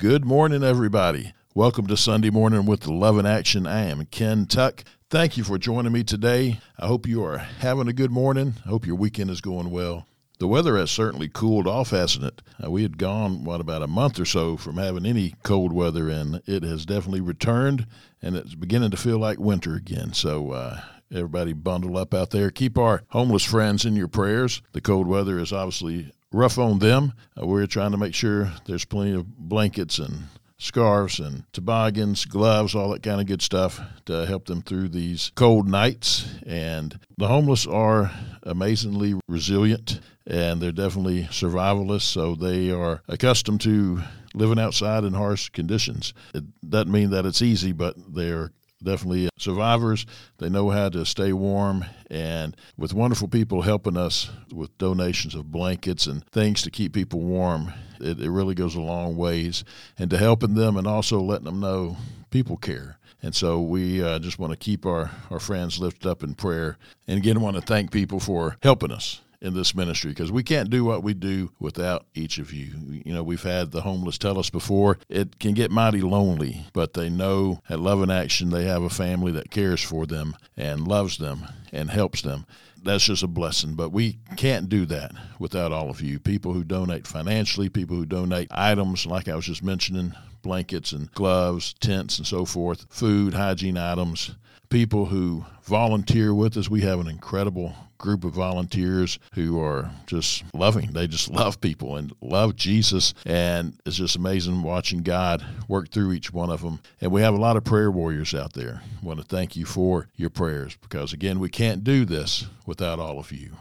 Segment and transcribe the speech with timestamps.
[0.00, 1.34] Good morning, everybody.
[1.54, 3.66] Welcome to Sunday Morning with Love in Action.
[3.66, 4.82] I am Ken Tuck.
[5.10, 6.58] Thank you for joining me today.
[6.78, 8.54] I hope you are having a good morning.
[8.64, 10.06] I hope your weekend is going well.
[10.38, 12.40] The weather has certainly cooled off, hasn't it?
[12.64, 16.08] Uh, we had gone, what, about a month or so from having any cold weather,
[16.08, 17.86] and it has definitely returned,
[18.22, 20.14] and it's beginning to feel like winter again.
[20.14, 20.80] So, uh,
[21.12, 22.50] everybody bundle up out there.
[22.50, 24.62] Keep our homeless friends in your prayers.
[24.72, 27.12] The cold weather is obviously rough on them.
[27.40, 30.24] Uh, we're trying to make sure there's plenty of blankets and
[30.58, 35.32] scarves and toboggans, gloves, all that kind of good stuff to help them through these
[35.34, 36.28] cold nights.
[36.46, 38.12] And the homeless are
[38.42, 44.00] amazingly resilient and they're definitely survivalists, so they are accustomed to
[44.34, 46.14] living outside in harsh conditions.
[46.34, 48.52] It doesn't mean that it's easy, but they're
[48.82, 50.06] definitely survivors.
[50.38, 55.52] They know how to stay warm, and with wonderful people helping us with donations of
[55.52, 59.64] blankets and things to keep people warm, it, it really goes a long ways.
[59.98, 61.96] And to helping them and also letting them know
[62.30, 62.98] people care.
[63.22, 66.78] And so we uh, just want to keep our, our friends lifted up in prayer.
[67.06, 70.70] And again, want to thank people for helping us in this ministry because we can't
[70.70, 73.02] do what we do without each of you.
[73.04, 76.94] You know, we've had the homeless tell us before it can get mighty lonely, but
[76.94, 80.86] they know at Love in Action they have a family that cares for them and
[80.86, 82.46] loves them and helps them.
[82.82, 86.18] That's just a blessing, but we can't do that without all of you.
[86.18, 91.12] People who donate financially, people who donate items, like I was just mentioning, blankets and
[91.12, 94.34] gloves, tents, and so forth, food, hygiene items,
[94.70, 96.70] people who volunteer with us.
[96.70, 100.92] We have an incredible group of volunteers who are just loving.
[100.92, 103.12] They just love people and love Jesus.
[103.26, 106.80] And it's just amazing watching God work through each one of them.
[107.00, 108.80] And we have a lot of prayer warriors out there.
[109.02, 112.98] I want to thank you for your prayers because, again, we can't do this without
[112.98, 113.56] all of you.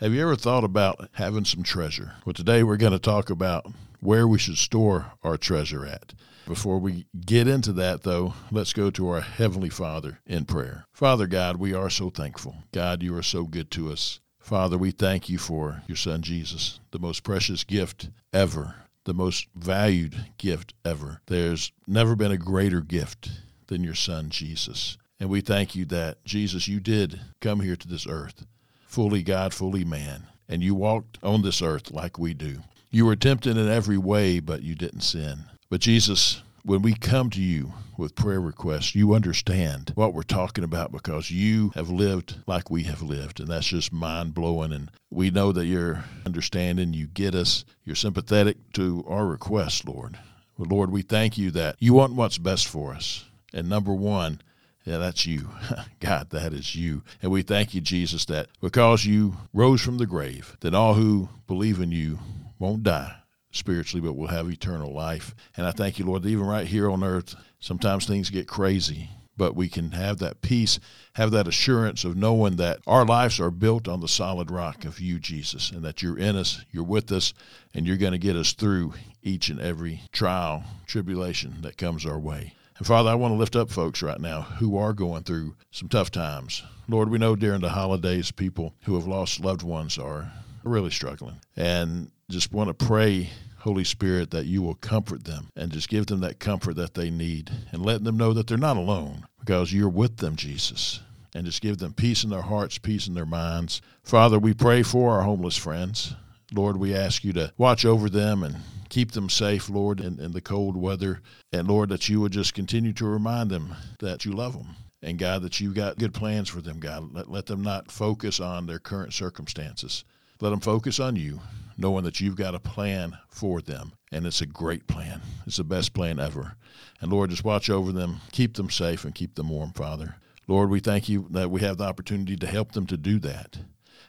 [0.00, 2.12] Have you ever thought about having some treasure?
[2.26, 3.66] Well, today we're going to talk about
[4.00, 6.12] where we should store our treasure at.
[6.46, 10.86] Before we get into that, though, let's go to our Heavenly Father in prayer.
[10.92, 12.54] Father God, we are so thankful.
[12.70, 14.20] God, you are so good to us.
[14.38, 19.48] Father, we thank you for your Son Jesus, the most precious gift ever, the most
[19.56, 21.20] valued gift ever.
[21.26, 23.28] There's never been a greater gift
[23.66, 24.98] than your Son Jesus.
[25.18, 28.46] And we thank you that, Jesus, you did come here to this earth,
[28.86, 32.60] fully God, fully man, and you walked on this earth like we do.
[32.88, 35.46] You were tempted in every way, but you didn't sin.
[35.68, 40.64] But Jesus, when we come to you with prayer requests, you understand what we're talking
[40.64, 43.38] about because you have lived like we have lived.
[43.38, 44.72] And that's just mind blowing.
[44.72, 50.18] And we know that you're understanding, you get us, you're sympathetic to our requests, Lord.
[50.58, 53.24] Well, Lord, we thank you that you want what's best for us.
[53.54, 54.40] And number one,
[54.84, 55.48] yeah, that's you.
[56.00, 57.04] God, that is you.
[57.22, 61.28] And we thank you, Jesus, that because you rose from the grave, that all who
[61.46, 62.18] believe in you
[62.58, 63.18] won't die
[63.56, 65.34] spiritually, but we'll have eternal life.
[65.56, 69.10] And I thank you, Lord, that even right here on earth, sometimes things get crazy,
[69.36, 70.78] but we can have that peace,
[71.14, 75.00] have that assurance of knowing that our lives are built on the solid rock of
[75.00, 77.34] you, Jesus, and that you're in us, you're with us,
[77.74, 82.18] and you're going to get us through each and every trial, tribulation that comes our
[82.18, 82.54] way.
[82.78, 85.88] And Father, I want to lift up folks right now who are going through some
[85.88, 86.62] tough times.
[86.88, 90.30] Lord, we know during the holidays, people who have lost loved ones are
[90.62, 91.40] really struggling.
[91.56, 93.30] And just want to pray
[93.66, 97.10] Holy Spirit, that you will comfort them and just give them that comfort that they
[97.10, 101.00] need and let them know that they're not alone because you're with them, Jesus.
[101.34, 103.82] And just give them peace in their hearts, peace in their minds.
[104.04, 106.14] Father, we pray for our homeless friends.
[106.52, 110.30] Lord, we ask you to watch over them and keep them safe, Lord, in, in
[110.30, 111.20] the cold weather.
[111.52, 114.76] And Lord, that you would just continue to remind them that you love them.
[115.02, 117.12] And God, that you've got good plans for them, God.
[117.12, 120.04] Let, let them not focus on their current circumstances.
[120.40, 121.40] Let them focus on you
[121.76, 123.92] knowing that you've got a plan for them.
[124.12, 125.20] And it's a great plan.
[125.46, 126.56] It's the best plan ever.
[127.00, 130.16] And Lord, just watch over them, keep them safe, and keep them warm, Father.
[130.48, 133.58] Lord, we thank you that we have the opportunity to help them to do that.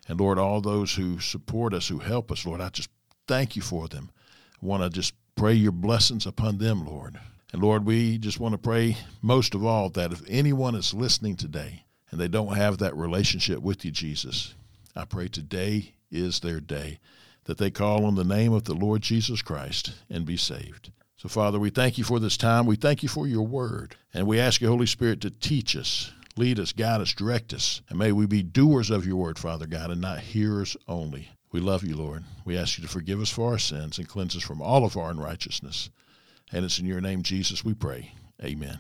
[0.08, 2.90] And Lord, all those who support us, who help us, Lord, I just
[3.28, 4.12] thank you for them.
[4.62, 7.20] I want to just pray your blessings upon them, Lord.
[7.52, 11.36] And Lord, we just want to pray most of all that if anyone is listening
[11.36, 14.54] today and they don't have that relationship with you, Jesus,
[14.96, 17.00] I pray today is their day
[17.48, 20.92] that they call on the name of the Lord Jesus Christ and be saved.
[21.16, 22.68] So, Father, we thank you for this time.
[22.68, 23.96] We thank you for your word.
[24.14, 27.82] And we ask you, Holy Spirit, to teach us, lead us, guide us, direct us.
[27.90, 31.30] And may we be doers of your word, Father God, and not hearers only.
[31.52, 32.24] We love you, Lord.
[32.46, 34.96] We ask you to forgive us for our sins and cleanse us from all of
[34.96, 35.90] our unrighteousness.
[36.52, 38.12] And it's in your name, Jesus, we pray.
[38.44, 38.80] Amen.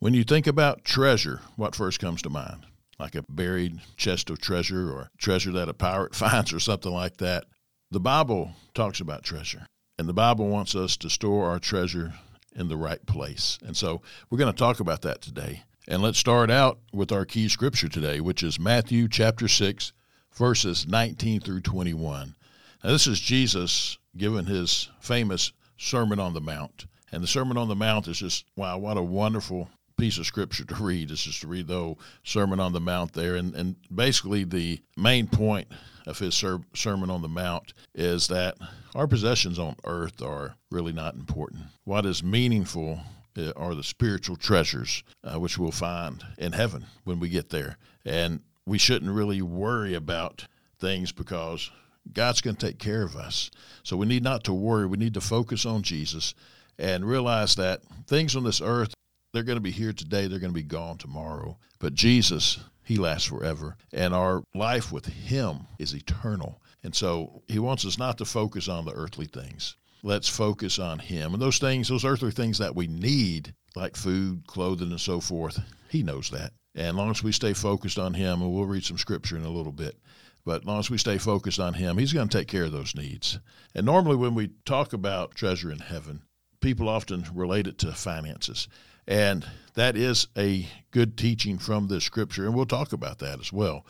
[0.00, 2.66] When you think about treasure, what first comes to mind?
[2.98, 7.18] Like a buried chest of treasure or treasure that a pirate finds or something like
[7.18, 7.44] that.
[7.90, 9.66] The Bible talks about treasure.
[9.98, 12.12] And the Bible wants us to store our treasure
[12.54, 13.58] in the right place.
[13.64, 15.62] And so we're going to talk about that today.
[15.88, 19.92] And let's start out with our key scripture today, which is Matthew chapter 6,
[20.34, 22.36] verses 19 through 21.
[22.84, 26.84] Now, this is Jesus giving his famous Sermon on the Mount.
[27.10, 30.64] And the Sermon on the Mount is just, wow, what a wonderful piece of scripture
[30.64, 31.10] to read.
[31.10, 33.36] Is just to read the whole Sermon on the Mount there.
[33.36, 35.68] And, and basically, the main point
[36.06, 38.56] of his ser- Sermon on the Mount is that
[38.94, 41.64] our possessions on earth are really not important.
[41.84, 43.00] What is meaningful
[43.36, 47.76] uh, are the spiritual treasures, uh, which we'll find in heaven when we get there.
[48.04, 50.46] And we shouldn't really worry about
[50.78, 51.70] things because
[52.12, 53.50] God's going to take care of us.
[53.82, 54.86] So we need not to worry.
[54.86, 56.34] We need to focus on Jesus
[56.78, 58.94] and realize that things on this earth,
[59.38, 61.56] they're going to be here today, they're going to be gone tomorrow.
[61.78, 63.76] But Jesus, he lasts forever.
[63.92, 66.60] And our life with him is eternal.
[66.82, 69.76] And so he wants us not to focus on the earthly things.
[70.02, 71.34] Let's focus on him.
[71.34, 75.60] And those things, those earthly things that we need, like food, clothing, and so forth,
[75.88, 76.50] he knows that.
[76.74, 79.44] And as long as we stay focused on him, and we'll read some scripture in
[79.44, 80.00] a little bit,
[80.44, 82.72] but as long as we stay focused on him, he's going to take care of
[82.72, 83.38] those needs.
[83.72, 86.22] And normally when we talk about treasure in heaven,
[86.60, 88.66] people often relate it to finances.
[89.08, 93.50] And that is a good teaching from this scripture, and we'll talk about that as
[93.50, 93.86] well.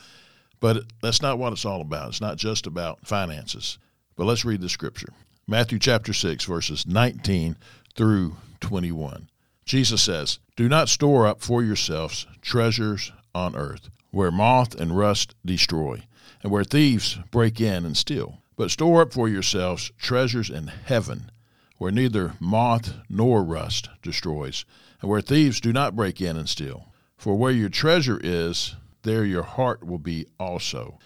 [0.60, 2.10] But that's not what it's all about.
[2.10, 3.78] It's not just about finances.
[4.16, 5.12] But let's read the scripture
[5.46, 7.56] Matthew chapter 6, verses 19
[7.94, 9.28] through 21.
[9.64, 15.34] Jesus says, Do not store up for yourselves treasures on earth, where moth and rust
[15.44, 16.02] destroy,
[16.42, 18.38] and where thieves break in and steal.
[18.56, 21.30] But store up for yourselves treasures in heaven
[21.78, 24.64] where neither moth nor rust destroys,
[25.00, 26.92] and where thieves do not break in and steal.
[27.16, 30.98] For where your treasure is, there your heart will be also.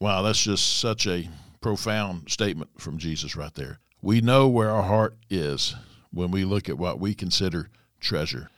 [0.00, 1.28] Wow, that's just such a
[1.60, 3.78] profound statement from Jesus right there.
[4.00, 5.74] We know where our heart is
[6.10, 8.48] when we look at what we consider treasure.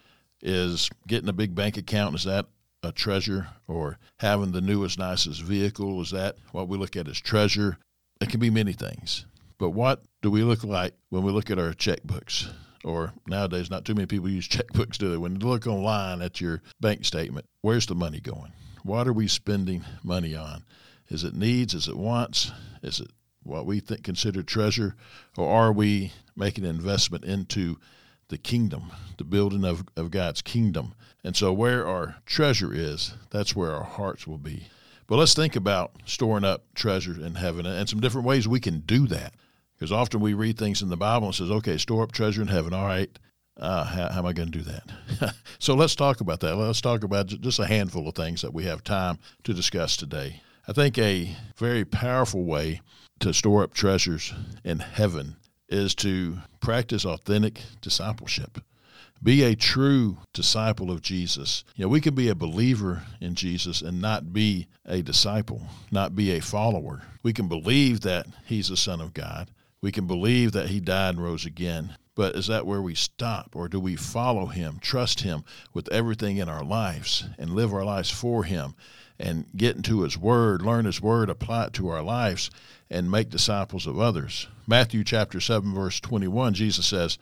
[0.41, 2.47] Is getting a big bank account, is that
[2.83, 3.49] a treasure?
[3.69, 7.79] Or having the newest, nicest vehicle, is that what we look at as treasure?
[8.21, 9.27] It can be many things.
[9.59, 12.51] But what do we look like when we look at our checkbooks?
[12.85, 15.17] Or nowadays, not too many people use checkbooks, do they?
[15.17, 18.53] When you look online at your bank statement, where's the money going?
[18.83, 20.65] What are we spending money on?
[21.09, 21.75] Is it needs?
[21.75, 22.53] Is it wants?
[22.83, 23.09] Is it
[23.43, 24.95] what we think consider treasure?
[25.37, 27.79] Or are we making an investment into
[28.29, 30.95] the kingdom, the building of, of God's kingdom?
[31.23, 34.69] And so, where our treasure is, that's where our hearts will be.
[35.07, 38.81] But let's think about storing up treasure in heaven and some different ways we can
[38.81, 39.35] do that.
[39.85, 42.49] Because often we read things in the Bible and says, okay, store up treasure in
[42.49, 42.73] heaven.
[42.73, 43.11] All right,
[43.59, 45.35] uh, how, how, am I going to do that?
[45.59, 46.57] so let's talk about that.
[46.57, 50.41] Let's talk about just a handful of things that we have time to discuss today.
[50.67, 52.81] I think a very powerful way
[53.19, 54.33] to store up treasures
[54.65, 55.37] in heaven
[55.69, 58.65] is to practice authentic discipleship.
[59.23, 61.63] Be a true disciple of Jesus.
[61.77, 65.61] You know, we can be a believer in Jesus and not be a disciple,
[65.91, 67.03] not be a follower.
[67.23, 69.51] We can believe that he's the Son of God.
[69.85, 71.99] We can believe that he died and rose again.
[72.15, 73.55] But is that where we stop?
[73.55, 75.45] Or do we follow him, trust him
[75.75, 78.77] with everything in our lives, and live our lives for him,
[79.19, 82.51] and get into his word, learn his word, apply it to our lives,
[82.89, 84.49] and make disciples of others?
[84.67, 87.19] Matthew chapter 7, verse 21, Jesus says,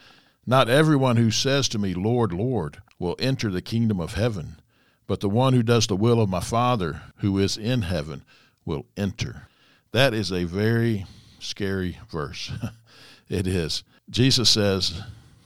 [0.46, 4.60] not everyone who says to me, Lord, Lord, will enter the kingdom of heaven,
[5.08, 8.22] but the one who does the will of my Father who is in heaven
[8.64, 9.48] will enter.
[9.90, 11.06] That is a very
[11.42, 12.52] scary verse.
[13.28, 13.84] it is.
[14.10, 15.02] Jesus says,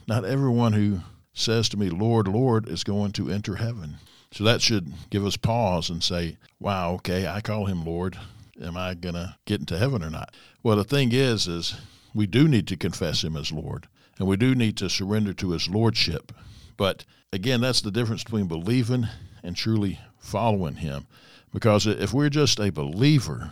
[0.07, 0.99] Not everyone who
[1.33, 3.97] says to me, Lord, Lord, is going to enter heaven.
[4.31, 8.17] So that should give us pause and say, Wow, okay, I call him Lord.
[8.61, 10.33] Am I going to get into heaven or not?
[10.63, 11.75] Well, the thing is, is
[12.13, 13.87] we do need to confess him as Lord
[14.19, 16.31] and we do need to surrender to his lordship.
[16.75, 19.07] But again, that's the difference between believing
[19.43, 21.07] and truly following him.
[21.53, 23.51] Because if we're just a believer,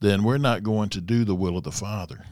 [0.00, 2.24] then we're not going to do the will of the Father.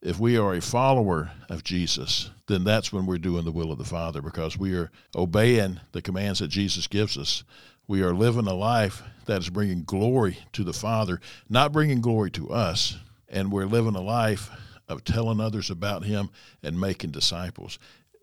[0.00, 3.78] If we are a follower of Jesus, then that's when we're doing the will of
[3.78, 7.42] the Father because we are obeying the commands that Jesus gives us.
[7.88, 12.30] We are living a life that is bringing glory to the Father, not bringing glory
[12.32, 12.96] to us.
[13.28, 14.50] And we're living a life
[14.88, 16.30] of telling others about him
[16.62, 17.78] and making disciples.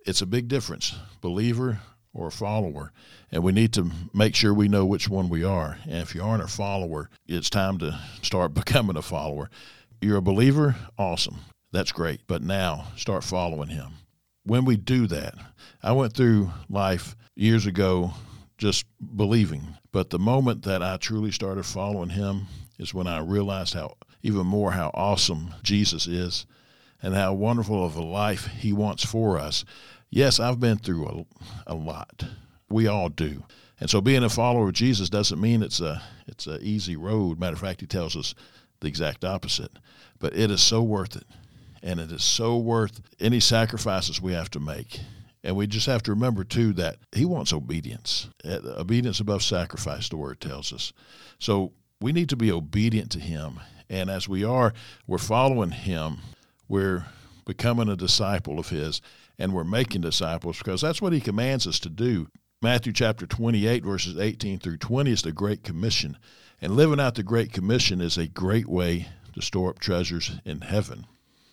[0.06, 1.80] It's a big difference, believer
[2.16, 2.92] or a follower.
[3.32, 5.78] And we need to make sure we know which one we are.
[5.84, 9.50] And if you aren't a follower, it's time to start becoming a follower.
[10.02, 11.38] You're a believer, awesome.
[11.72, 12.22] That's great.
[12.26, 13.92] But now start following him.
[14.44, 15.36] When we do that,
[15.84, 18.14] I went through life years ago
[18.58, 19.78] just believing.
[19.92, 22.48] But the moment that I truly started following him
[22.80, 26.46] is when I realized how even more how awesome Jesus is
[27.02, 29.64] and how wonderful of a life He wants for us.
[30.16, 31.06] Yes, I've been through
[31.68, 32.24] a, a lot.
[32.70, 33.44] We all do.
[33.82, 37.38] And so being a follower of Jesus doesn't mean it's a it's an easy road.
[37.38, 38.34] Matter of fact, he tells us
[38.80, 39.74] the exact opposite.
[40.18, 41.28] But it is so worth it.
[41.84, 45.02] And it is so worth any sacrifices we have to make.
[45.44, 48.30] And we just have to remember, too, that he wants obedience.
[48.46, 50.94] Uh, obedience above sacrifice, the word tells us.
[51.40, 53.60] So we need to be obedient to him.
[53.90, 54.74] And as we are,
[55.08, 56.20] we're following him.
[56.70, 57.06] We're
[57.46, 59.02] becoming a disciple of his,
[59.38, 62.28] and we're making disciples because that's what he commands us to do.
[62.62, 66.18] Matthew chapter 28, verses 18 through 20 is the Great Commission.
[66.62, 70.62] And living out the Great Commission is a great way to store up treasures in
[70.62, 71.06] heaven.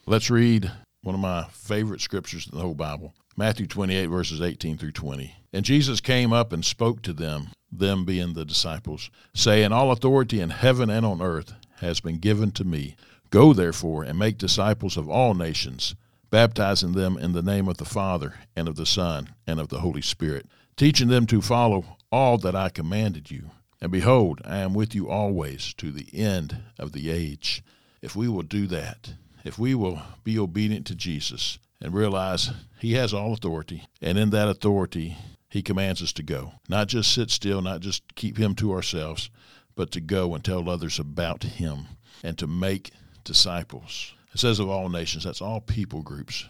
[0.06, 0.70] Let's read
[1.02, 5.34] one of my favorite scriptures in the whole Bible Matthew 28, verses 18 through 20.
[5.52, 10.40] And Jesus came up and spoke to them, them being the disciples, saying, All authority
[10.40, 12.96] in heaven and on earth has been given to me.
[13.30, 15.94] Go therefore and make disciples of all nations,
[16.32, 19.80] baptizing them in the name of the Father, and of the Son, and of the
[19.80, 20.46] Holy Spirit,
[20.78, 23.50] teaching them to follow all that I commanded you.
[23.82, 27.62] And behold, I am with you always to the end of the age.
[28.00, 29.12] If we will do that,
[29.44, 34.30] if we will be obedient to Jesus and realize He has all authority, and in
[34.30, 35.18] that authority,
[35.50, 36.54] He commands us to go.
[36.66, 39.28] Not just sit still, not just keep Him to ourselves,
[39.74, 41.88] but to go and tell others about Him
[42.24, 42.90] and to make
[43.22, 44.14] disciples.
[44.34, 46.46] It says of all nations, that's all people groups.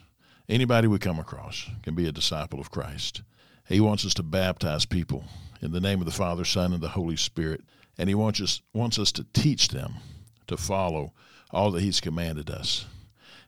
[0.48, 3.22] Anybody we come across can be a disciple of Christ.
[3.68, 5.24] He wants us to baptize people
[5.60, 7.62] in the name of the Father, Son, and the Holy Spirit.
[7.98, 9.94] And He wants us, wants us to teach them
[10.46, 11.12] to follow
[11.50, 12.86] all that He's commanded us.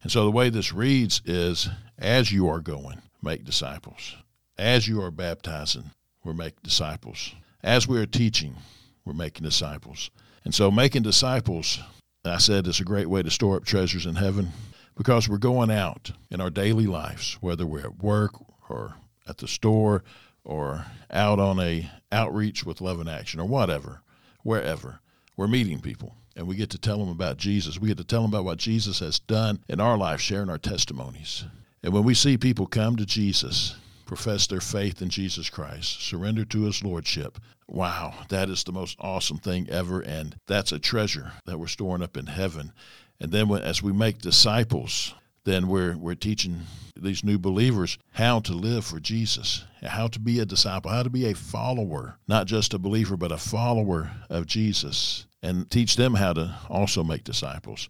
[0.03, 4.17] And so the way this reads is as you are going, make disciples.
[4.59, 5.91] As you are baptizing,
[6.23, 7.35] we're making disciples.
[7.63, 8.57] As we are teaching,
[9.05, 10.11] we're making disciples.
[10.45, 11.81] And so making disciples,
[12.27, 14.51] I said, it's a great way to store up treasures in heaven
[14.97, 18.33] because we're going out in our daily lives, whether we're at work
[18.71, 18.95] or
[19.29, 20.03] at the store
[20.43, 24.01] or out on a outreach with Love in Action or whatever,
[24.43, 25.01] wherever.
[25.37, 27.79] We're meeting people and we get to tell them about Jesus.
[27.79, 30.59] We get to tell them about what Jesus has done in our life, sharing our
[30.59, 31.45] testimonies.
[31.83, 33.77] And when we see people come to Jesus,
[34.07, 38.97] profess their faith in Jesus Christ, surrender to his lordship, wow, that is the most
[39.01, 40.01] awesome thing ever.
[40.01, 42.73] And that's a treasure that we're storing up in heaven.
[43.21, 46.63] And then as we make disciples, then we're, we're teaching
[46.97, 51.11] these new believers how to live for Jesus, how to be a disciple, how to
[51.11, 56.15] be a follower, not just a believer, but a follower of Jesus, and teach them
[56.15, 57.89] how to also make disciples.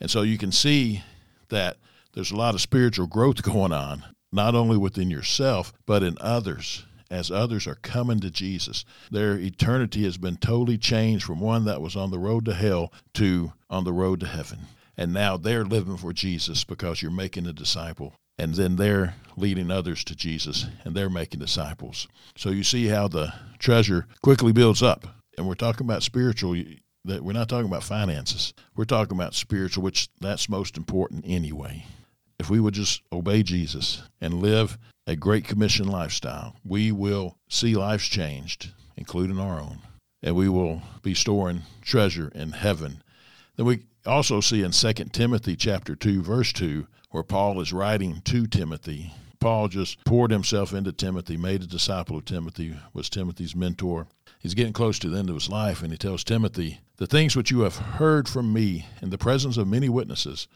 [0.00, 1.02] And so you can see
[1.48, 1.76] that
[2.12, 6.84] there's a lot of spiritual growth going on, not only within yourself, but in others.
[7.10, 11.80] As others are coming to Jesus, their eternity has been totally changed from one that
[11.80, 15.64] was on the road to hell to on the road to heaven and now they're
[15.64, 18.14] living for Jesus because you're making a disciple.
[18.38, 22.06] And then they're leading others to Jesus and they're making disciples.
[22.36, 25.06] So you see how the treasure quickly builds up.
[25.38, 26.56] And we're talking about spiritual
[27.04, 28.52] that we're not talking about finances.
[28.74, 31.86] We're talking about spiritual, which that's most important anyway.
[32.38, 37.74] If we would just obey Jesus and live a great commission lifestyle, we will see
[37.74, 39.78] lives changed, including our own,
[40.22, 43.02] and we will be storing treasure in heaven.
[43.56, 48.20] Then we also see in 2 Timothy chapter 2 verse 2 where Paul is writing
[48.26, 49.12] to Timothy.
[49.40, 54.08] Paul just poured himself into Timothy, made a disciple of Timothy, was Timothy's mentor.
[54.38, 57.34] He's getting close to the end of his life and he tells Timothy, "The things
[57.34, 60.48] which you have heard from me in the presence of many witnesses,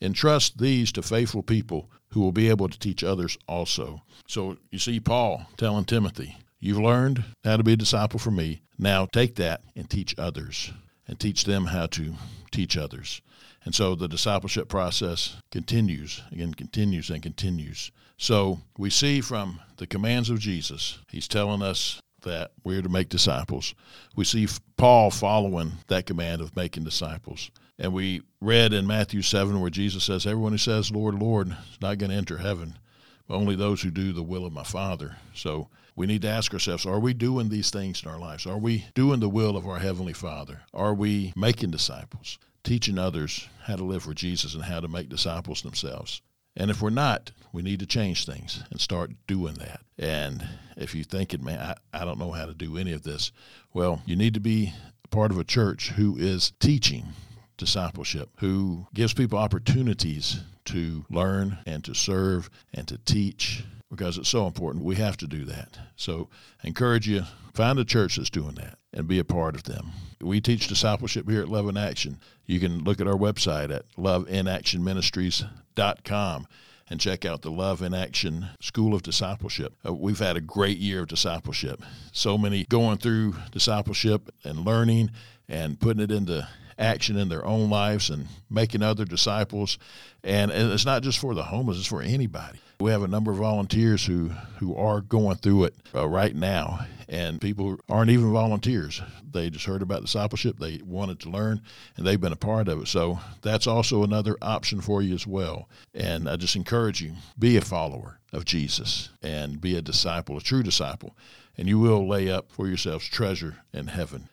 [0.00, 4.78] entrust these to faithful people who will be able to teach others also." So you
[4.78, 8.60] see Paul telling Timothy, You've learned how to be a disciple for me.
[8.78, 10.72] Now take that and teach others
[11.08, 12.14] and teach them how to
[12.50, 13.22] teach others.
[13.64, 17.90] And so the discipleship process continues, again, continues and continues.
[18.18, 23.08] So we see from the commands of Jesus, he's telling us that we're to make
[23.08, 23.74] disciples.
[24.14, 27.50] We see Paul following that command of making disciples.
[27.80, 31.80] And we read in Matthew 7 where Jesus says, Everyone who says, Lord, Lord, is
[31.80, 32.78] not going to enter heaven,
[33.26, 35.16] but only those who do the will of my Father.
[35.34, 38.44] So we need to ask ourselves are we doing these things in our lives?
[38.46, 40.60] Are we doing the will of our Heavenly Father?
[40.74, 45.08] Are we making disciples, teaching others how to live for Jesus and how to make
[45.08, 46.20] disciples themselves?
[46.54, 49.80] And if we're not, we need to change things and start doing that.
[49.98, 50.46] And
[50.76, 53.32] if you're thinking, man, I, I don't know how to do any of this,
[53.72, 54.74] well, you need to be
[55.10, 57.14] part of a church who is teaching
[57.60, 64.28] discipleship, who gives people opportunities to learn and to serve and to teach because it's
[64.28, 64.84] so important.
[64.84, 65.78] We have to do that.
[65.96, 66.28] So
[66.62, 67.22] I encourage you,
[67.54, 69.90] find a church that's doing that and be a part of them.
[70.20, 72.18] We teach discipleship here at Love in Action.
[72.46, 76.46] You can look at our website at loveinaction.ministries.com
[76.88, 79.74] and check out the Love in Action School of Discipleship.
[79.86, 81.82] Uh, we've had a great year of discipleship.
[82.12, 85.12] So many going through discipleship and learning
[85.48, 86.48] and putting it into
[86.80, 89.78] action in their own lives and making other disciples.
[90.24, 92.58] And it's not just for the homeless, it's for anybody.
[92.80, 96.86] We have a number of volunteers who, who are going through it uh, right now,
[97.08, 99.02] and people aren't even volunteers.
[99.30, 101.60] They just heard about discipleship, they wanted to learn,
[101.96, 102.88] and they've been a part of it.
[102.88, 105.68] So that's also another option for you as well.
[105.94, 110.40] And I just encourage you be a follower of Jesus and be a disciple, a
[110.40, 111.14] true disciple,
[111.58, 114.30] and you will lay up for yourselves treasure in heaven.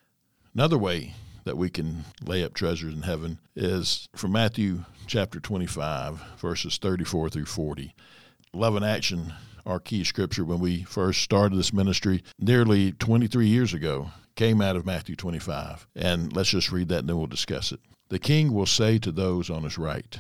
[0.54, 1.14] Another way
[1.48, 7.30] that we can lay up treasures in heaven is from Matthew chapter 25, verses 34
[7.30, 7.96] through 40.
[8.54, 9.34] Love in Action,
[9.66, 14.76] our key scripture when we first started this ministry nearly 23 years ago, came out
[14.76, 15.88] of Matthew 25.
[15.96, 17.80] And let's just read that and then we'll discuss it.
[18.10, 20.20] The king will say to those on his right,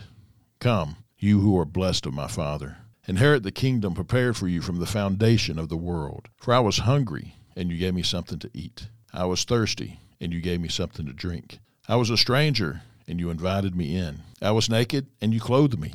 [0.61, 2.77] Come, you who are blessed of my Father.
[3.05, 6.29] Inherit the kingdom prepared for you from the foundation of the world.
[6.37, 8.87] For I was hungry, and you gave me something to eat.
[9.13, 11.59] I was thirsty and you gave me something to drink.
[11.87, 14.19] I was a stranger, and you invited me in.
[14.41, 15.93] I was naked, and you clothed me.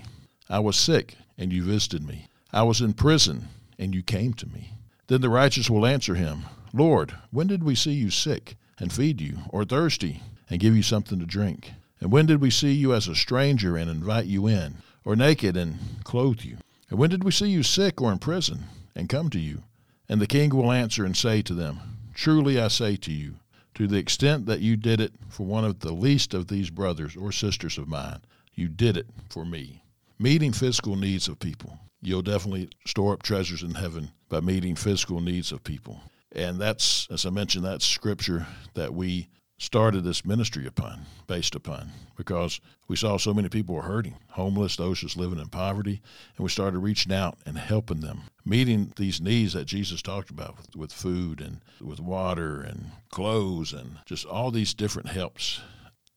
[0.48, 2.28] I was sick, and you visited me.
[2.52, 3.48] I was in prison,
[3.78, 4.72] and you came to me.
[5.08, 9.20] Then the righteous will answer him, Lord, when did we see you sick and feed
[9.20, 11.72] you, or thirsty and give you something to drink?
[12.00, 15.56] And when did we see you as a stranger and invite you in, or naked
[15.56, 16.56] and clothe you?
[16.90, 18.64] And when did we see you sick or in prison
[18.94, 19.62] and come to you?
[20.08, 21.80] And the king will answer and say to them,
[22.14, 23.36] Truly I say to you,
[23.74, 27.16] to the extent that you did it for one of the least of these brothers
[27.16, 28.20] or sisters of mine,
[28.54, 29.82] you did it for me.
[30.18, 31.78] Meeting physical needs of people.
[32.00, 36.00] You'll definitely store up treasures in heaven by meeting physical needs of people.
[36.32, 39.28] And that's, as I mentioned, that's scripture that we
[39.62, 44.74] started this ministry upon, based upon, because we saw so many people were hurting, homeless,
[44.74, 46.02] those just living in poverty,
[46.36, 50.56] and we started reaching out and helping them, meeting these needs that Jesus talked about
[50.56, 55.60] with, with food and with water and clothes and just all these different helps.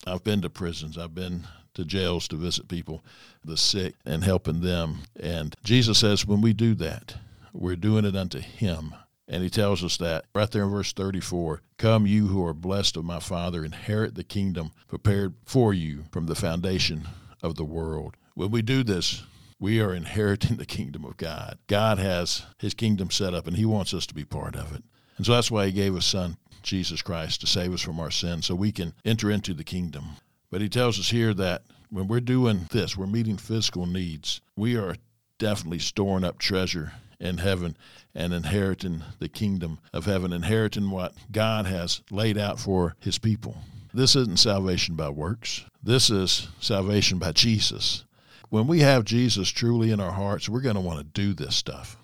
[0.08, 3.04] I've been to prisons, I've been to jails to visit people,
[3.44, 5.04] the sick, and helping them.
[5.20, 7.16] And Jesus says, when we do that,
[7.54, 8.96] we're doing it unto Him
[9.28, 12.96] and he tells us that right there in verse 34 Come, you who are blessed
[12.98, 17.08] of my Father, inherit the kingdom prepared for you from the foundation
[17.42, 18.16] of the world.
[18.34, 19.24] When we do this,
[19.60, 21.58] we are inheriting the kingdom of God.
[21.68, 24.84] God has his kingdom set up, and he wants us to be part of it.
[25.18, 28.12] And so that's why he gave his son, Jesus Christ, to save us from our
[28.12, 30.06] sins so we can enter into the kingdom.
[30.52, 34.78] But he tells us here that when we're doing this, we're meeting physical needs, we
[34.78, 34.96] are
[35.38, 37.78] definitely storing up treasure in heaven
[38.14, 43.58] and inheriting the kingdom of heaven, inheriting what God has laid out for his people.
[43.94, 45.66] This isn't salvation by works.
[45.82, 48.04] This is salvation by Jesus.
[48.50, 51.56] When we have Jesus truly in our hearts, we're going to want to do this
[51.56, 51.98] stuff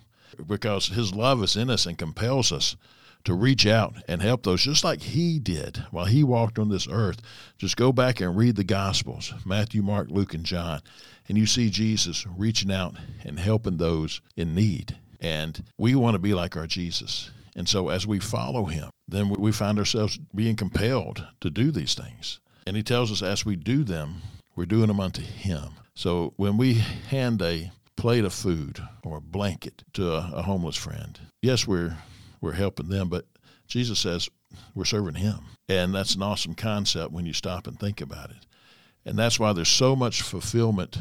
[0.48, 2.76] because his love is in us and compels us
[3.24, 6.88] to reach out and help those just like he did while he walked on this
[6.90, 7.22] earth.
[7.58, 10.82] Just go back and read the Gospels Matthew, Mark, Luke, and John
[11.32, 14.98] and you see Jesus reaching out and helping those in need.
[15.22, 17.32] And we want to be like our Jesus.
[17.56, 21.94] And so as we follow him, then we find ourselves being compelled to do these
[21.94, 22.42] things.
[22.68, 24.16] And he tells us as we do them,
[24.58, 25.70] we're doing them unto him.
[25.96, 31.18] So when we hand a plate of food or a blanket to a, homeless friend,
[31.42, 31.96] yes, we're
[32.42, 33.26] we're helping them, but
[33.68, 34.30] Jesus says
[34.76, 35.40] we're serving him.
[35.70, 38.46] And that's an awesome concept when you stop and think about it.
[39.06, 40.98] And that's why there's so much fulfillment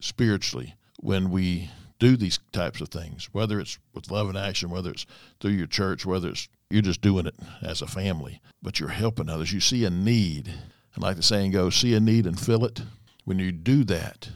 [0.00, 4.90] spiritually when we do these types of things, whether it's with love in action, whether
[4.90, 5.06] it's
[5.40, 9.28] through your church, whether it's you're just doing it as a family, but you're helping
[9.28, 9.52] others.
[9.52, 10.48] You see a need,
[10.94, 12.82] and like the saying goes, see a need and fill it.
[13.24, 14.30] When you do that,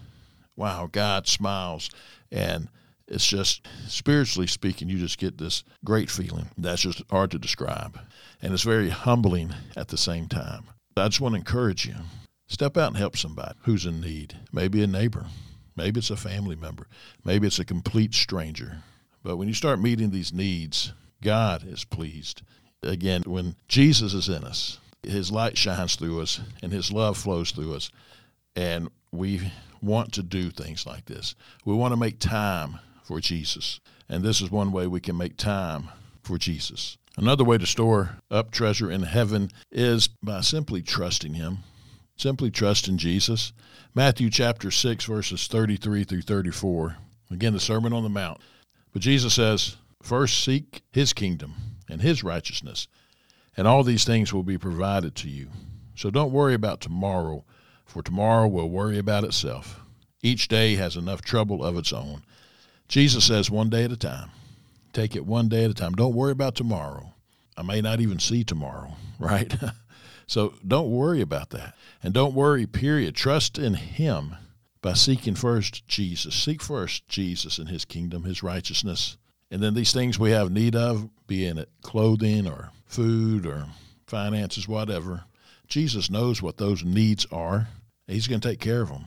[0.56, 1.90] wow, God smiles,
[2.30, 2.68] and
[3.10, 7.98] it's just spiritually speaking, you just get this great feeling that's just hard to describe,
[8.40, 10.64] and it's very humbling at the same time.
[10.96, 11.94] I just want to encourage you
[12.50, 14.36] Step out and help somebody who's in need.
[14.52, 15.26] Maybe a neighbor.
[15.76, 16.88] Maybe it's a family member.
[17.24, 18.78] Maybe it's a complete stranger.
[19.22, 20.92] But when you start meeting these needs,
[21.22, 22.42] God is pleased.
[22.82, 27.52] Again, when Jesus is in us, his light shines through us and his love flows
[27.52, 27.92] through us.
[28.56, 31.36] And we want to do things like this.
[31.64, 33.80] We want to make time for Jesus.
[34.08, 35.88] And this is one way we can make time
[36.22, 36.96] for Jesus.
[37.16, 41.64] Another way to store up treasure in heaven is by simply trusting him
[42.20, 43.54] Simply trust in Jesus.
[43.94, 46.98] Matthew chapter 6, verses 33 through 34.
[47.30, 48.42] Again, the Sermon on the Mount.
[48.92, 51.54] But Jesus says, first seek his kingdom
[51.88, 52.88] and his righteousness,
[53.56, 55.48] and all these things will be provided to you.
[55.96, 57.46] So don't worry about tomorrow,
[57.86, 59.80] for tomorrow will worry about itself.
[60.22, 62.22] Each day has enough trouble of its own.
[62.90, 64.30] Jesus says, one day at a time.
[64.92, 65.92] Take it one day at a time.
[65.92, 67.14] Don't worry about tomorrow.
[67.56, 69.54] I may not even see tomorrow, right?
[70.26, 71.76] so don't worry about that.
[72.02, 73.14] And don't worry, period.
[73.14, 74.34] Trust in Him
[74.82, 76.34] by seeking first Jesus.
[76.34, 79.16] Seek first Jesus and His kingdom, His righteousness.
[79.52, 83.66] And then these things we have need of, be it clothing or food or
[84.08, 85.22] finances, whatever,
[85.68, 87.68] Jesus knows what those needs are.
[88.08, 89.04] He's going to take care of them.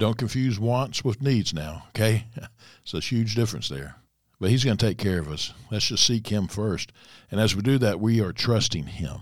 [0.00, 2.24] Don't confuse wants with needs now, okay?
[2.82, 3.96] It's a huge difference there.
[4.40, 5.52] But He's going to take care of us.
[5.70, 6.90] Let's just seek Him first.
[7.30, 9.18] And as we do that, we are trusting Him.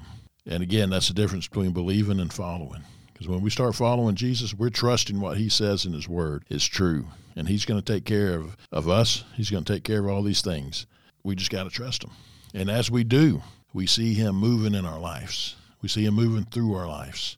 [0.46, 2.82] And again, that's the difference between believing and following.
[3.12, 6.64] Because when we start following Jesus, we're trusting what He says in His Word is
[6.64, 7.06] true.
[7.34, 10.06] And He's going to take care of, of us, He's going to take care of
[10.06, 10.86] all these things.
[11.24, 12.12] We just got to trust Him.
[12.54, 13.42] And as we do,
[13.74, 15.56] we see Him moving in our lives.
[15.82, 17.36] We see Him moving through our lives.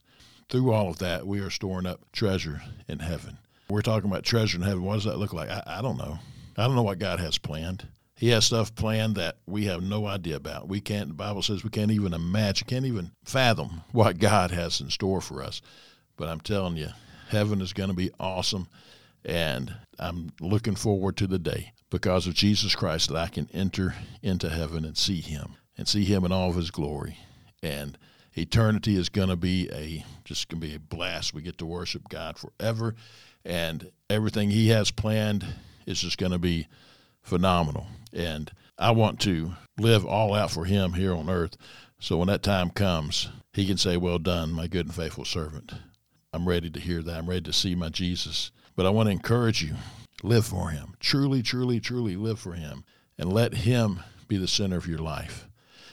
[0.51, 3.39] Through all of that, we are storing up treasure in heaven.
[3.69, 4.83] We're talking about treasure in heaven.
[4.83, 5.49] What does that look like?
[5.49, 6.19] I, I don't know.
[6.59, 7.87] I don't know what God has planned.
[8.17, 10.69] He has stuff planned that we have no idea about.
[10.69, 14.81] We can't, the Bible says we can't even imagine, can't even fathom what God has
[14.81, 15.63] in store for us.
[16.17, 16.89] But I'm telling you,
[17.29, 18.67] heaven is going to be awesome.
[19.25, 23.95] And I'm looking forward to the day because of Jesus Christ that I can enter
[24.21, 27.19] into heaven and see him and see him in all of his glory.
[27.63, 27.97] And
[28.35, 31.35] eternity is going to be a just going to be a blast.
[31.35, 32.95] We get to worship God forever
[33.45, 35.47] and everything he has planned
[35.87, 36.67] is just going to be
[37.23, 37.87] phenomenal.
[38.13, 41.57] And I want to live all out for him here on earth.
[41.99, 45.73] So when that time comes, he can say, Well done, my good and faithful servant.
[46.33, 47.19] I'm ready to hear that.
[47.19, 48.51] I'm ready to see my Jesus.
[48.77, 49.75] But I want to encourage you
[50.23, 50.95] live for him.
[51.01, 52.85] Truly, truly, truly live for him.
[53.19, 55.49] And let him be the center of your life.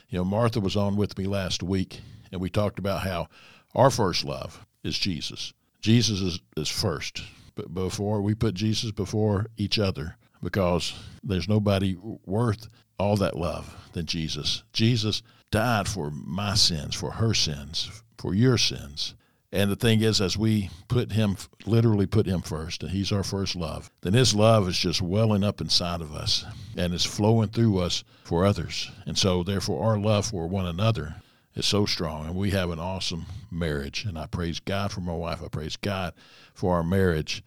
[0.09, 1.99] You know, Martha was on with me last week,
[2.31, 3.27] and we talked about how
[3.75, 5.53] our first love is Jesus.
[5.81, 7.23] Jesus is, is first.
[7.55, 12.67] But before we put Jesus before each other, because there's nobody worth
[12.99, 14.63] all that love than Jesus.
[14.73, 19.15] Jesus died for my sins, for her sins, for your sins.
[19.51, 23.23] And the thing is, as we put him, literally put him first, and he's our
[23.23, 27.47] first love, then his love is just welling up inside of us and is flowing
[27.47, 28.91] through us for others.
[29.05, 31.15] And so, therefore, our love for one another
[31.57, 32.27] is so strong.
[32.27, 34.05] And we have an awesome marriage.
[34.05, 35.41] And I praise God for my wife.
[35.43, 36.13] I praise God
[36.53, 37.43] for our marriage.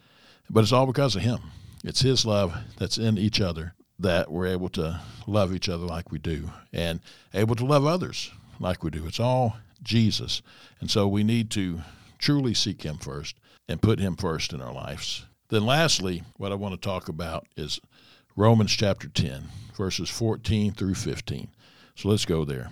[0.51, 1.41] But it's all because of him.
[1.85, 6.11] It's His love that's in each other that we're able to love each other like
[6.11, 7.01] we do and
[7.35, 9.07] able to love others like we do.
[9.07, 10.43] It's all Jesus.
[10.81, 11.81] And so we need to
[12.19, 13.37] truly seek Him first
[13.69, 15.25] and put Him first in our lives.
[15.49, 17.81] Then, lastly, what I want to talk about is
[18.37, 21.49] Romans chapter 10, verses 14 through 15.
[21.97, 22.71] So let's go there.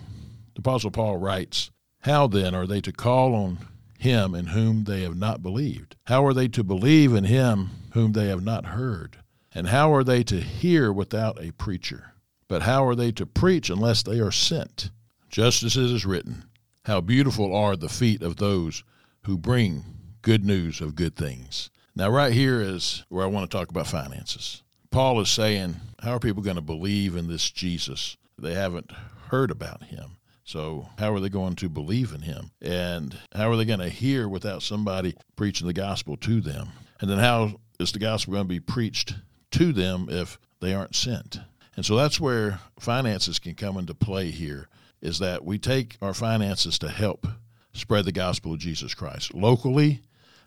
[0.59, 3.59] The Apostle Paul writes, How then are they to call on
[3.97, 5.95] him in whom they have not believed?
[6.07, 9.19] How are they to believe in him whom they have not heard?
[9.55, 12.11] And how are they to hear without a preacher?
[12.49, 14.91] But how are they to preach unless they are sent?
[15.29, 16.43] Just as it is written,
[16.83, 18.83] How beautiful are the feet of those
[19.23, 19.85] who bring
[20.21, 21.69] good news of good things.
[21.95, 24.61] Now, right here is where I want to talk about finances.
[24.91, 28.17] Paul is saying, How are people going to believe in this Jesus?
[28.37, 28.91] They haven't
[29.29, 30.17] heard about him.
[30.49, 32.49] So, how are they going to believe in him?
[32.59, 36.69] And how are they going to hear without somebody preaching the gospel to them?
[36.99, 39.13] And then, how is the gospel going to be preached
[39.51, 41.39] to them if they aren't sent?
[41.75, 44.69] And so that's where finances can come into play here
[45.03, 47.27] is that we take our finances to help
[47.73, 50.01] spread the gospel of Jesus Christ locally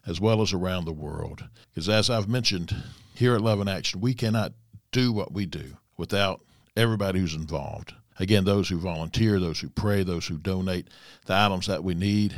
[0.05, 1.45] as well as around the world.
[1.73, 2.75] Because as I've mentioned
[3.15, 4.53] here at Love in Action, we cannot
[4.91, 6.41] do what we do without
[6.77, 7.95] everybody who's involved.
[8.19, 10.89] Again, those who volunteer, those who pray, those who donate
[11.27, 12.35] the items that we need,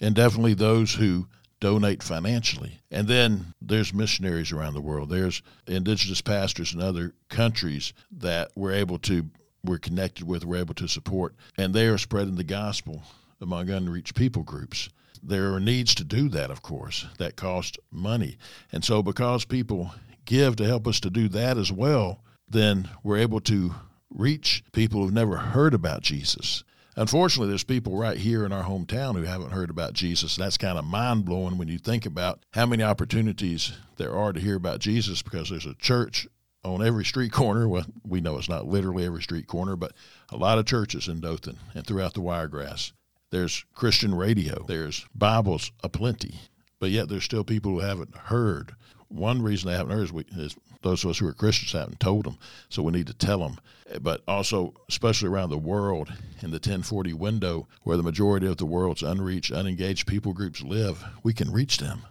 [0.00, 1.26] and definitely those who
[1.60, 2.80] donate financially.
[2.90, 5.10] And then there's missionaries around the world.
[5.10, 9.30] There's indigenous pastors in other countries that we're able to
[9.64, 13.02] we're connected with, we're able to support, and they are spreading the gospel
[13.40, 14.88] among unreached people groups.
[15.22, 17.06] There are needs to do that, of course.
[17.18, 18.38] That costs money.
[18.72, 19.92] And so because people
[20.24, 23.74] give to help us to do that as well, then we're able to
[24.14, 26.64] reach people who've never heard about Jesus.
[26.94, 30.36] Unfortunately, there's people right here in our hometown who haven't heard about Jesus.
[30.36, 34.40] That's kind of mind blowing when you think about how many opportunities there are to
[34.40, 36.26] hear about Jesus because there's a church
[36.64, 37.66] on every street corner.
[37.66, 39.92] Well, we know it's not literally every street corner, but
[40.30, 42.92] a lot of churches in Dothan and throughout the Wiregrass.
[43.30, 46.34] There's Christian radio, there's Bibles aplenty,
[46.78, 48.74] but yet there's still people who haven't heard.
[49.08, 52.00] One reason they haven't heard is, we, is those of us who are Christians haven't
[52.00, 53.58] told them, so we need to tell them.
[54.00, 56.08] But also, especially around the world
[56.40, 61.04] in the 1040 window, where the majority of the world's unreached, unengaged people groups live,
[61.22, 62.02] we can reach them.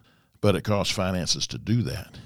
[0.42, 2.18] But it costs finances to do that.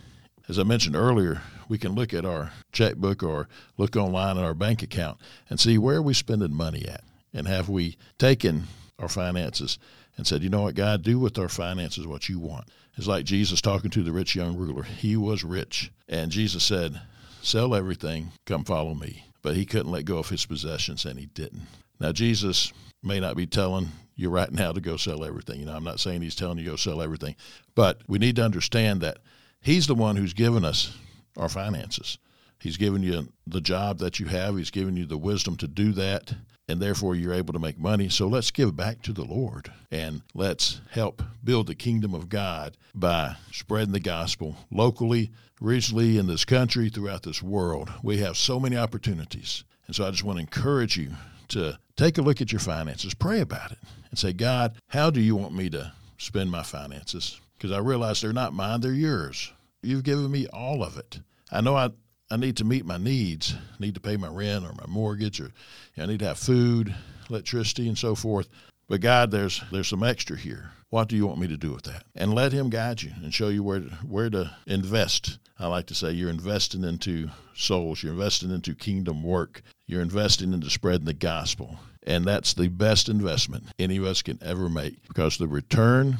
[0.47, 4.53] As I mentioned earlier, we can look at our checkbook or look online at our
[4.53, 5.17] bank account
[5.49, 7.03] and see where are we spending money at,
[7.33, 8.65] and have we taken
[8.99, 9.79] our finances
[10.17, 12.65] and said, you know what, God, do with our finances what you want.
[12.97, 14.83] It's like Jesus talking to the rich young ruler.
[14.83, 15.91] He was rich.
[16.07, 17.01] And Jesus said,
[17.41, 19.25] sell everything, come follow me.
[19.41, 21.63] But he couldn't let go of his possessions, and he didn't.
[21.99, 25.59] Now, Jesus may not be telling you right now to go sell everything.
[25.59, 27.35] You know, I'm not saying he's telling you go sell everything,
[27.75, 29.19] but we need to understand that
[29.61, 30.97] he's the one who's given us
[31.37, 32.17] our finances.
[32.59, 34.57] He's given you the job that you have.
[34.57, 36.33] He's given you the wisdom to do that
[36.67, 38.09] and therefore you're able to make money.
[38.09, 42.77] So let's give back to the Lord and let's help build the kingdom of God
[42.93, 47.91] by spreading the gospel locally, regionally, in this country, throughout this world.
[48.03, 49.63] We have so many opportunities.
[49.87, 51.11] And so I just want to encourage you
[51.49, 53.77] to take a look at your finances, pray about it,
[54.09, 57.39] and say, God, how do you want me to spend my finances?
[57.57, 59.53] Because I realize they're not mine, they're yours.
[59.81, 61.19] You've given me all of it.
[61.51, 61.91] I know I
[62.31, 63.53] I need to meet my needs.
[63.53, 65.51] I need to pay my rent or my mortgage, or you
[65.97, 66.93] know, I need to have food,
[67.29, 68.49] electricity, and so forth.
[68.87, 70.71] But God, there's there's some extra here.
[70.89, 72.03] What do you want me to do with that?
[72.15, 75.37] And let Him guide you and show you where to, where to invest.
[75.59, 78.01] I like to say you're investing into souls.
[78.01, 79.61] You're investing into kingdom work.
[79.87, 84.39] You're investing into spreading the gospel, and that's the best investment any of us can
[84.41, 86.17] ever make because the return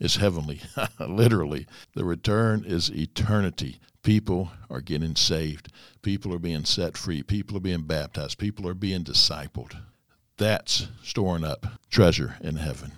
[0.00, 0.60] is heavenly.
[1.00, 3.78] Literally, the return is eternity.
[4.06, 5.72] People are getting saved.
[6.00, 7.24] People are being set free.
[7.24, 8.38] People are being baptized.
[8.38, 9.76] People are being discipled.
[10.38, 12.92] That's storing up treasure in heaven.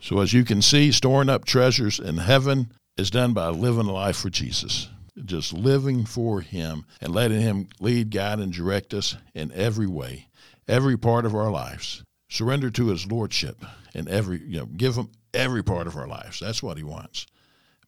[0.00, 3.92] So, as you can see, storing up treasures in heaven is done by living a
[3.92, 4.88] life for Jesus,
[5.24, 10.26] just living for Him and letting Him lead, guide, and direct us in every way,
[10.66, 12.02] every part of our lives.
[12.28, 16.40] Surrender to His Lordship in every, you know, give Him every part of our lives.
[16.40, 17.26] That's what He wants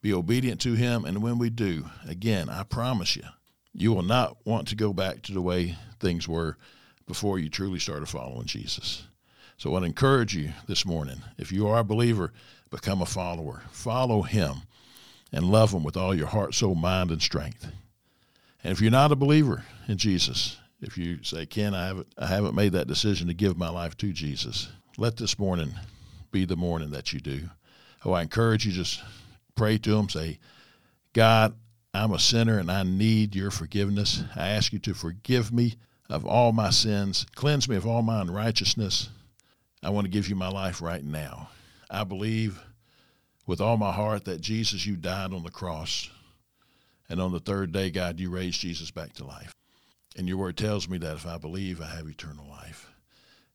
[0.04, 1.06] be obedient to Him.
[1.06, 3.22] And when we do, again, I promise you,
[3.72, 6.58] you will not want to go back to the way things were
[7.06, 9.06] before you truly started following Jesus.
[9.56, 12.34] So I want to encourage you this morning if you are a believer,
[12.68, 13.62] become a follower.
[13.70, 14.64] Follow Him
[15.32, 17.64] and love Him with all your heart, soul, mind, and strength.
[18.62, 22.26] And if you're not a believer in Jesus, if you say, Ken, I haven't, I
[22.26, 25.72] haven't made that decision to give my life to Jesus, let this morning
[26.30, 27.48] be the morning that you do.
[28.04, 29.02] Oh, I encourage you just
[29.54, 30.38] pray to Him, say,
[31.12, 31.54] God,
[31.92, 34.22] I'm a sinner and I need your forgiveness.
[34.34, 35.74] I ask you to forgive me
[36.10, 39.08] of all my sins, cleanse me of all my unrighteousness.
[39.82, 41.50] I want to give you my life right now.
[41.90, 42.60] I believe
[43.46, 46.10] with all my heart that Jesus, you died on the cross.
[47.08, 49.52] And on the third day, God, you raised Jesus back to life.
[50.16, 52.90] And your word tells me that if I believe, I have eternal life.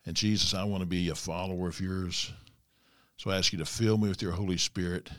[0.05, 2.31] And Jesus, I want to be a follower of yours.
[3.17, 5.09] So I ask you to fill me with your Holy Spirit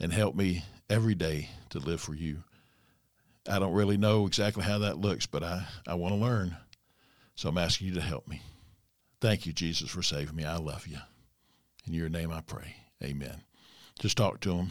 [0.00, 2.42] and help me every day to live for you.
[3.48, 6.56] I don't really know exactly how that looks, but I, I want to learn.
[7.34, 8.42] So I'm asking you to help me.
[9.20, 10.44] Thank you, Jesus, for saving me.
[10.44, 10.98] I love you.
[11.86, 12.76] In your name I pray.
[13.02, 13.42] Amen.
[13.98, 14.70] Just talk to them.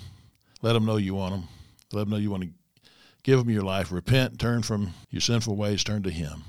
[0.62, 1.48] Let them know you want them.
[1.92, 2.50] Let them know you want to
[3.24, 3.92] give them your life.
[3.92, 6.44] Repent, turn from your sinful ways, turn to Him,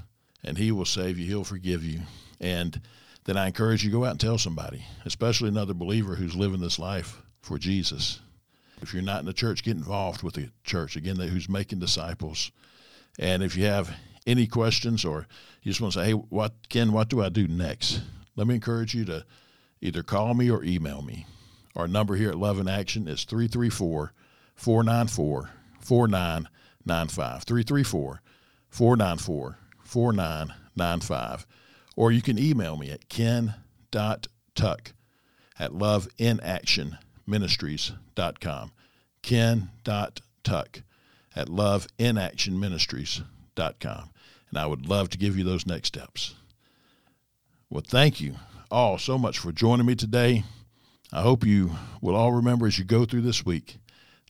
[0.45, 1.27] and He will save you.
[1.27, 2.01] He'll forgive you.
[2.41, 2.81] And
[3.25, 6.79] then I encourage you go out and tell somebody, especially another believer who's living this
[6.79, 8.21] life for Jesus.
[8.83, 10.97] If you're not in the church, get involved with the church.
[10.97, 12.51] Again, who's making disciples.
[13.19, 13.95] And if you have
[14.27, 15.27] any questions or
[15.63, 18.01] you just want to say, hey, what, Ken, what do I do next?
[18.35, 19.25] Let me encourage you to
[19.81, 21.27] either call me or email me.
[21.77, 24.13] Our number here at Love in Action is 334
[24.55, 27.45] 494 4995.
[27.45, 28.23] 334
[28.69, 31.47] 494 4995.
[31.95, 33.59] Or you can email me at ken.tuck
[35.59, 38.73] at loveinaction.com loveinaction.ministries.com.
[39.23, 40.83] Ken.tuck
[41.35, 44.11] at loveinaction.ministries.com.
[44.51, 46.35] And I would love to give you those next steps.
[47.71, 48.35] Well, thank you
[48.71, 50.45] all so much for joining me today.
[51.13, 53.79] I hope you will all remember as you go through this week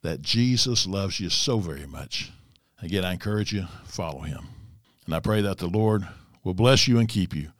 [0.02, 2.31] that Jesus loves you so very much.
[2.81, 4.48] Again, I encourage you, follow him.
[5.07, 6.09] And I pray that the Lord
[6.44, 7.52] will bless you and keep you.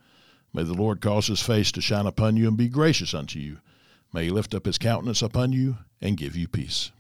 [0.53, 3.59] May the Lord cause his face to shine upon you and be gracious unto you.
[4.13, 6.91] May he lift up his countenance upon you and give you peace.